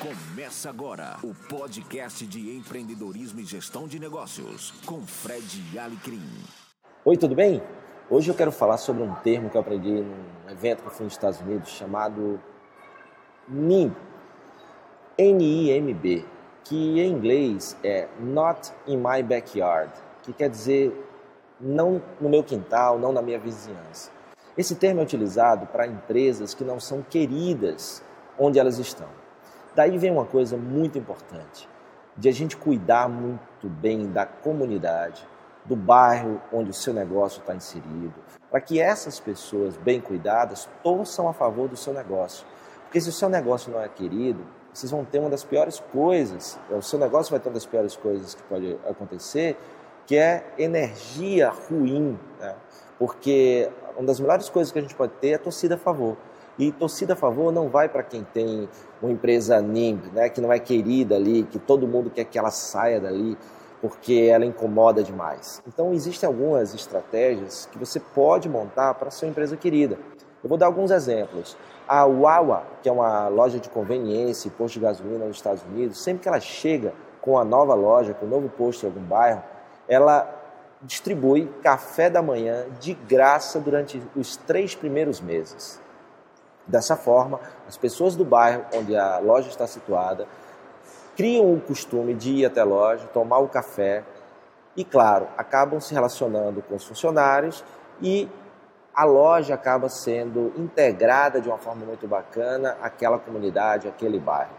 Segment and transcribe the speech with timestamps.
[0.00, 6.22] Começa agora o podcast de empreendedorismo e gestão de negócios com Fred Alecrim.
[7.04, 7.62] Oi, tudo bem?
[8.08, 11.04] Hoje eu quero falar sobre um termo que eu aprendi num evento que eu fui
[11.04, 12.40] nos Estados Unidos chamado
[13.46, 13.94] NIMB,
[15.18, 16.24] N-I-M-B,
[16.64, 19.92] que em inglês é Not in My Backyard,
[20.22, 20.96] que quer dizer
[21.60, 24.10] não no meu quintal, não na minha vizinhança.
[24.56, 28.02] Esse termo é utilizado para empresas que não são queridas
[28.38, 29.20] onde elas estão.
[29.74, 31.68] Daí vem uma coisa muito importante,
[32.16, 35.26] de a gente cuidar muito bem da comunidade,
[35.64, 38.14] do bairro onde o seu negócio está inserido,
[38.50, 42.44] para que essas pessoas bem cuidadas torçam a favor do seu negócio.
[42.84, 46.58] Porque se o seu negócio não é querido, vocês vão ter uma das piores coisas,
[46.70, 49.56] o seu negócio vai ter uma das piores coisas que pode acontecer,
[50.06, 52.56] que é energia ruim, né?
[52.98, 56.16] porque uma das melhores coisas que a gente pode ter é torcida a favor.
[56.60, 58.68] E torcida a favor não vai para quem tem
[59.00, 62.50] uma empresa NIMB, né, que não é querida ali, que todo mundo quer que ela
[62.50, 63.34] saia dali
[63.80, 65.62] porque ela incomoda demais.
[65.66, 69.98] Então existem algumas estratégias que você pode montar para sua empresa querida.
[70.42, 71.56] Eu vou dar alguns exemplos.
[71.88, 76.02] A Wawa, que é uma loja de conveniência e posto de gasolina nos Estados Unidos,
[76.02, 79.42] sempre que ela chega com a nova loja, com um novo posto em algum bairro,
[79.88, 80.28] ela
[80.82, 85.80] distribui café da manhã de graça durante os três primeiros meses.
[86.70, 90.26] Dessa forma, as pessoas do bairro onde a loja está situada
[91.16, 94.04] criam o costume de ir até a loja, tomar o café
[94.76, 97.64] e, claro, acabam se relacionando com os funcionários
[98.00, 98.28] e
[98.94, 104.52] a loja acaba sendo integrada de uma forma muito bacana àquela comunidade, àquele bairro.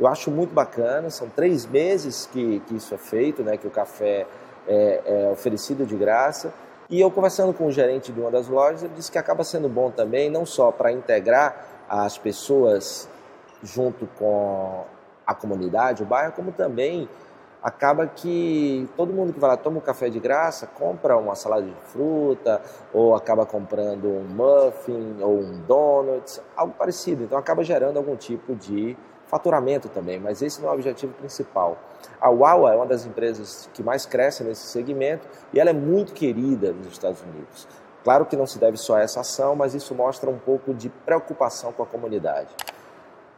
[0.00, 3.70] Eu acho muito bacana, são três meses que, que isso é feito, né, que o
[3.70, 4.26] café
[4.66, 6.50] é, é oferecido de graça
[6.88, 9.68] e eu conversando com o gerente de uma das lojas, ele disse que acaba sendo
[9.68, 13.08] bom também, não só para integrar as pessoas
[13.62, 14.84] junto com
[15.26, 17.08] a comunidade, o bairro, como também
[17.62, 21.62] acaba que todo mundo que vai lá toma um café de graça, compra uma salada
[21.62, 22.62] de fruta,
[22.92, 27.24] ou acaba comprando um muffin ou um donut, algo parecido.
[27.24, 31.78] Então acaba gerando algum tipo de faturamento também, mas esse não é o objetivo principal.
[32.20, 36.12] A Wawa é uma das empresas que mais cresce nesse segmento e ela é muito
[36.12, 37.66] querida nos Estados Unidos.
[38.04, 40.88] Claro que não se deve só a essa ação, mas isso mostra um pouco de
[40.88, 42.48] preocupação com a comunidade.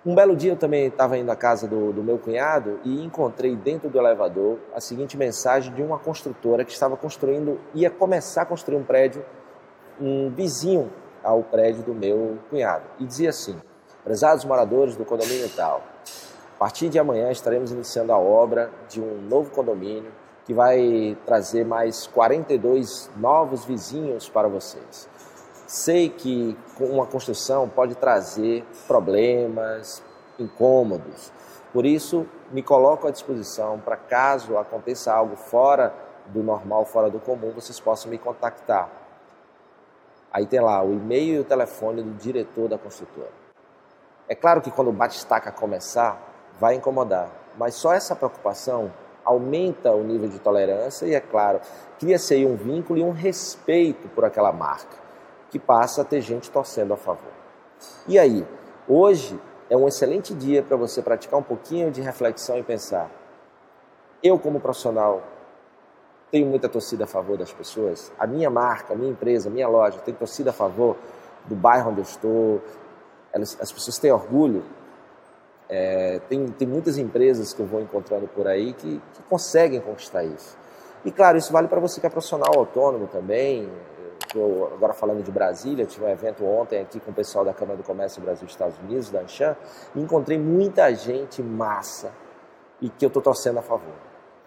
[0.05, 3.57] Um belo dia eu também estava indo à casa do, do, meu cunhado e encontrei
[3.57, 8.47] dentro do elevador a seguinte mensagem de uma construtora que estava construindo, ia começar a
[8.47, 9.25] construir um prédio,
[10.01, 12.85] um vizinho ao prédio do meu cunhado.
[13.01, 13.57] E dizia assim:
[14.09, 15.83] Prezados moradores do condomínio tal,
[16.57, 20.11] a partir de amanhã estaremos iniciando a obra de um novo condomínio
[20.47, 25.07] que vai trazer mais 42 novos vizinhos para vocês.
[25.67, 30.03] Sei que uma construção pode trazer problemas,
[30.39, 31.31] incômodos.
[31.71, 35.93] Por isso, me coloco à disposição para caso aconteça algo fora
[36.29, 38.91] do normal, fora do comum, vocês possam me contactar.
[40.33, 43.48] Aí tem lá o e-mail e o telefone do diretor da construtora.
[44.29, 46.21] É claro que quando o bate-estaca começar,
[46.61, 48.93] vai incomodar, mas só essa preocupação
[49.25, 51.61] aumenta o nível de tolerância e, é claro,
[51.99, 54.97] cria-se aí um vínculo e um respeito por aquela marca,
[55.51, 57.33] que passa a ter gente torcendo a favor.
[58.07, 58.47] E aí,
[58.87, 59.41] hoje
[59.71, 63.11] é um excelente dia para você praticar um pouquinho de reflexão e pensar:
[64.23, 65.23] eu, como profissional,
[66.31, 68.13] tenho muita torcida a favor das pessoas?
[68.19, 70.97] A minha marca, a minha empresa, a minha loja tem torcida a favor
[71.45, 72.63] do bairro onde eu estou,
[73.33, 74.63] elas, as pessoas têm orgulho.
[75.69, 80.25] É, tem, tem muitas empresas que eu vou encontrando por aí que, que conseguem conquistar
[80.25, 80.57] isso.
[81.05, 83.69] E claro, isso vale para você que é profissional autônomo também.
[84.27, 87.79] Estou agora falando de Brasília, tive um evento ontem aqui com o pessoal da Câmara
[87.79, 89.57] do Comércio Brasil Estados Unidos, da Anshan,
[89.95, 92.13] e encontrei muita gente massa
[92.81, 93.95] e que eu estou torcendo a favor.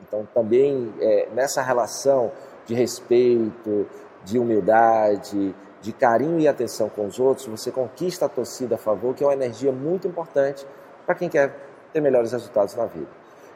[0.08, 2.32] Então, também é, nessa relação
[2.66, 3.88] de respeito,
[4.24, 9.16] de humildade, de carinho e atenção com os outros, você conquista a torcida a favor,
[9.16, 10.66] que é uma energia muito importante
[11.06, 11.56] para quem quer
[11.92, 13.08] ter melhores resultados na vida.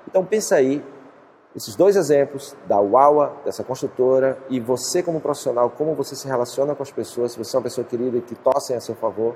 [0.08, 0.84] Então pensa aí,
[1.56, 6.76] esses dois exemplos da Wawa, dessa construtora, e você como profissional, como você se relaciona
[6.76, 9.36] com as pessoas, se você é uma pessoa querida que torcem a seu favor,